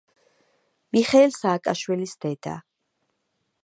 მიხეილ 0.97 1.37
სააკაშვილის 1.37 2.19
დედა. 2.27 2.59